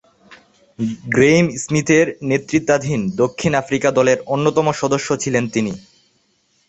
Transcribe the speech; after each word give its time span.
Graeme 1.09 1.45
স্মিথের 1.63 2.07
নেতৃত্বাধীন 2.23 3.01
দক্ষিণ 3.21 3.51
Africa 3.55 3.89
দলের 3.91 4.17
অন্যতম 4.27 4.67
সদস্য 4.81 5.09
ছিলেন 5.23 5.43
তিনি। 5.47 5.73